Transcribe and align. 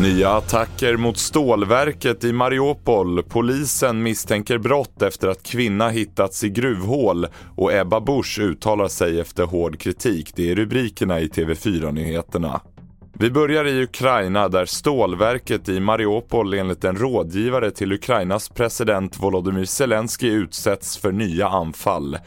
Nya 0.00 0.30
attacker 0.30 0.96
mot 0.96 1.18
stålverket 1.18 2.24
i 2.24 2.32
Mariupol. 2.32 3.22
Polisen 3.22 4.02
misstänker 4.02 4.58
brott 4.58 5.02
efter 5.02 5.28
att 5.28 5.42
kvinna 5.42 5.88
hittats 5.88 6.44
i 6.44 6.48
gruvhål 6.48 7.26
och 7.56 7.72
Ebba 7.72 8.00
Busch 8.00 8.38
uttalar 8.38 8.88
sig 8.88 9.20
efter 9.20 9.44
hård 9.44 9.80
kritik. 9.80 10.32
Det 10.34 10.50
är 10.50 10.54
rubrikerna 10.54 11.20
i 11.20 11.28
TV4-nyheterna. 11.28 12.60
Vi 13.18 13.30
börjar 13.30 13.64
i 13.64 13.82
Ukraina 13.82 14.48
där 14.48 14.64
stålverket 14.64 15.68
i 15.68 15.80
Mariupol 15.80 16.54
enligt 16.54 16.84
en 16.84 16.96
rådgivare 16.96 17.70
till 17.70 17.92
Ukrainas 17.92 18.48
president 18.48 19.18
Volodymyr 19.18 19.64
Zelensky 19.64 20.28
utsätts 20.28 20.96
för 20.96 21.12
nya 21.12 21.48
anfall. 21.48 22.18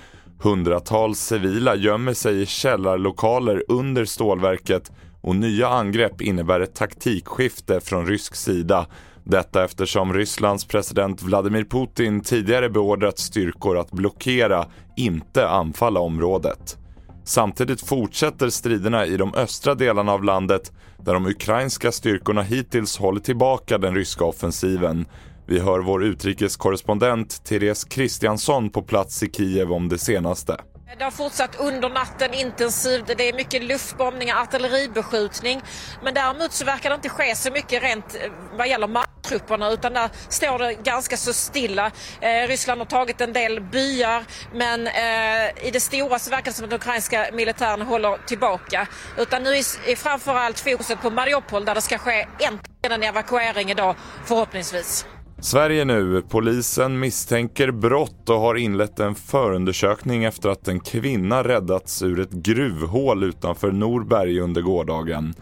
Hundratals 0.42 1.20
civila 1.20 1.76
gömmer 1.76 2.14
sig 2.14 2.42
i 2.42 2.46
källarlokaler 2.46 3.64
under 3.68 4.06
stålverket 4.06 4.92
och 5.22 5.36
nya 5.36 5.68
angrepp 5.68 6.22
innebär 6.22 6.60
ett 6.60 6.76
taktikskifte 6.76 7.80
från 7.80 8.08
rysk 8.08 8.36
sida. 8.36 8.86
Detta 9.24 9.64
eftersom 9.64 10.14
Rysslands 10.14 10.66
president 10.66 11.22
Vladimir 11.22 11.64
Putin 11.64 12.22
tidigare 12.22 12.70
beordrat 12.70 13.20
styrkor 13.20 13.78
att 13.78 13.92
blockera, 13.92 14.66
inte 14.98 15.50
anfalla 15.50 16.00
området. 16.00 16.78
Samtidigt 17.24 17.82
fortsätter 17.82 18.50
striderna 18.50 19.06
i 19.06 19.18
de 19.18 19.34
östra 19.36 19.76
delarna 19.76 20.12
av 20.12 20.24
landet 20.24 20.72
där 20.98 21.14
de 21.14 21.26
ukrainska 21.26 21.92
styrkorna 21.92 22.42
hittills 22.42 22.98
håller 22.98 23.20
tillbaka 23.20 23.78
den 23.78 23.96
ryska 23.96 24.26
offensiven. 24.26 25.06
Vi 25.50 25.60
hör 25.60 25.80
vår 25.80 26.04
utrikeskorrespondent 26.04 27.46
Therese 27.46 27.84
Kristiansson 27.84 28.70
på 28.70 28.82
plats 28.82 29.24
i 29.24 29.30
Kiev 29.32 29.72
om 29.72 29.90
det 29.90 29.98
senaste. 29.98 30.58
Det 30.98 31.04
har 31.04 31.12
fortsatt 31.12 31.60
under 31.60 31.90
natten 31.90 32.34
intensivt. 32.34 33.18
Det 33.18 33.30
är 33.30 33.34
mycket 33.34 33.64
luftbombningar, 33.64 34.42
artilleribeskjutning. 34.42 35.62
Men 36.04 36.14
däremot 36.14 36.52
så 36.52 36.66
verkar 36.66 36.90
det 36.90 36.96
inte 36.96 37.10
ske 37.10 37.36
så 37.36 37.52
mycket 37.52 37.84
rent 37.84 38.16
eh, 38.16 38.32
vad 38.58 38.68
gäller 38.68 38.88
marktrupperna 38.88 39.72
utan 39.72 39.94
där 39.94 40.10
står 40.30 40.60
det 40.60 40.74
ganska 40.74 41.18
så 41.18 41.34
stilla. 41.34 41.92
Eh, 42.22 42.48
Ryssland 42.48 42.82
har 42.82 42.86
tagit 42.86 43.22
en 43.22 43.34
del 43.34 43.62
byar 43.62 44.24
men 44.54 44.88
eh, 44.88 45.68
i 45.68 45.72
det 45.74 45.80
stora 45.80 46.20
så 46.20 46.30
verkar 46.30 46.52
det 46.52 46.54
som 46.54 46.64
att 46.64 46.70
den 46.70 46.80
ukrainska 46.80 47.30
militären 47.34 47.82
håller 47.82 48.18
tillbaka. 48.28 48.88
Utan 49.18 49.44
nu 49.44 49.50
är, 49.50 49.90
är 49.92 49.96
framförallt 49.96 50.60
fokuset 50.60 51.02
på 51.02 51.10
Mariupol 51.10 51.66
där 51.66 51.76
det 51.76 51.82
ska 51.82 51.98
ske 51.98 52.28
äntligen 52.40 52.92
en 52.92 53.04
evakuering 53.04 53.72
idag 53.72 53.96
förhoppningsvis. 54.26 55.06
Sverige 55.42 55.86
nu. 55.86 56.22
Polisen 56.30 57.00
misstänker 57.00 57.72
brott 57.72 58.30
och 58.30 58.40
har 58.40 58.56
inlett 58.56 59.00
en 59.00 59.16
förundersökning 59.16 60.24
efter 60.24 60.50
att 60.50 60.68
en 60.68 60.80
kvinna 60.80 61.44
räddats 61.44 62.02
ur 62.02 62.20
ett 62.20 62.32
gruvhål 62.32 63.24
utanför 63.24 63.72
Norberg 63.72 64.40
under 64.40 64.62
gårdagen. 64.62 65.34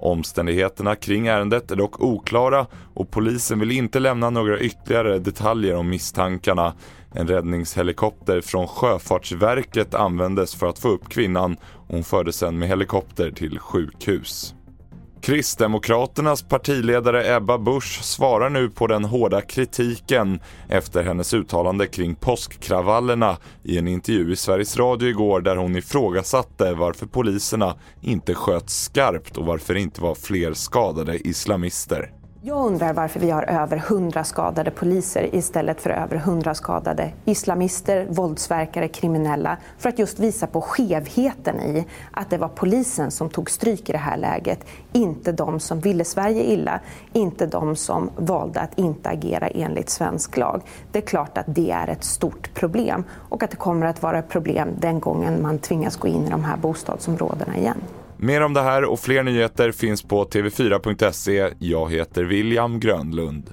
Omständigheterna 0.00 0.94
kring 0.94 1.26
ärendet 1.26 1.70
är 1.70 1.76
dock 1.76 2.00
oklara 2.00 2.66
och 2.94 3.10
polisen 3.10 3.60
vill 3.60 3.70
inte 3.70 3.98
lämna 3.98 4.30
några 4.30 4.60
ytterligare 4.60 5.18
detaljer 5.18 5.76
om 5.76 5.88
misstankarna. 5.88 6.74
En 7.14 7.28
räddningshelikopter 7.28 8.40
från 8.40 8.66
Sjöfartsverket 8.68 9.94
användes 9.94 10.54
för 10.54 10.66
att 10.66 10.78
få 10.78 10.88
upp 10.88 11.08
kvinnan 11.08 11.56
och 11.72 11.94
hon 11.94 12.04
fördes 12.04 12.36
sedan 12.36 12.58
med 12.58 12.68
helikopter 12.68 13.30
till 13.30 13.58
sjukhus. 13.58 14.55
Kristdemokraternas 15.26 16.42
partiledare 16.42 17.36
Ebba 17.36 17.58
Busch 17.58 18.02
svarar 18.02 18.50
nu 18.50 18.70
på 18.70 18.86
den 18.86 19.04
hårda 19.04 19.40
kritiken 19.40 20.40
efter 20.68 21.02
hennes 21.02 21.34
uttalande 21.34 21.86
kring 21.86 22.14
påskkravallerna 22.14 23.36
i 23.62 23.78
en 23.78 23.88
intervju 23.88 24.32
i 24.32 24.36
Sveriges 24.36 24.76
Radio 24.76 25.08
igår 25.08 25.40
där 25.40 25.56
hon 25.56 25.76
ifrågasatte 25.76 26.72
varför 26.72 27.06
poliserna 27.06 27.74
inte 28.00 28.34
sköt 28.34 28.70
skarpt 28.70 29.36
och 29.36 29.46
varför 29.46 29.74
det 29.74 29.80
inte 29.80 30.02
var 30.02 30.14
fler 30.14 30.52
skadade 30.52 31.28
islamister. 31.28 32.12
Jag 32.48 32.66
undrar 32.66 32.92
varför 32.92 33.20
vi 33.20 33.30
har 33.30 33.42
över 33.42 33.76
100 33.76 34.24
skadade 34.24 34.70
poliser 34.70 35.34
istället 35.34 35.80
för 35.80 35.90
över 35.90 36.16
100 36.16 36.54
skadade 36.54 37.12
islamister, 37.24 38.06
våldsverkare, 38.10 38.88
kriminella. 38.88 39.56
För 39.78 39.88
att 39.88 39.98
just 39.98 40.18
visa 40.18 40.46
på 40.46 40.60
skevheten 40.60 41.60
i 41.60 41.86
att 42.10 42.30
det 42.30 42.38
var 42.38 42.48
polisen 42.48 43.10
som 43.10 43.30
tog 43.30 43.50
stryk 43.50 43.88
i 43.88 43.92
det 43.92 43.98
här 43.98 44.16
läget. 44.16 44.66
Inte 44.92 45.32
de 45.32 45.60
som 45.60 45.80
ville 45.80 46.04
Sverige 46.04 46.42
illa, 46.42 46.80
inte 47.12 47.46
de 47.46 47.76
som 47.76 48.10
valde 48.16 48.60
att 48.60 48.78
inte 48.78 49.08
agera 49.08 49.48
enligt 49.48 49.90
svensk 49.90 50.36
lag. 50.36 50.62
Det 50.92 50.98
är 50.98 51.06
klart 51.06 51.38
att 51.38 51.46
det 51.48 51.70
är 51.70 51.88
ett 51.88 52.04
stort 52.04 52.54
problem 52.54 53.04
och 53.10 53.42
att 53.42 53.50
det 53.50 53.56
kommer 53.56 53.86
att 53.86 54.02
vara 54.02 54.18
ett 54.18 54.28
problem 54.28 54.68
den 54.78 55.00
gången 55.00 55.42
man 55.42 55.58
tvingas 55.58 55.96
gå 55.96 56.08
in 56.08 56.26
i 56.26 56.30
de 56.30 56.44
här 56.44 56.56
bostadsområdena 56.56 57.56
igen. 57.56 57.80
Mer 58.18 58.40
om 58.40 58.54
det 58.54 58.62
här 58.62 58.84
och 58.84 59.00
fler 59.00 59.22
nyheter 59.22 59.72
finns 59.72 60.02
på 60.02 60.24
tv4.se. 60.24 61.50
Jag 61.58 61.92
heter 61.92 62.24
William 62.24 62.80
Grönlund. 62.80 63.50